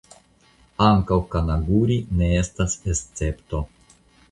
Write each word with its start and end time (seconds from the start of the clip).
Ankaŭ 0.85 1.17
Kanaguri 1.35 1.99
ne 2.23 2.31
estis 2.41 2.81
escepto. 2.97 3.63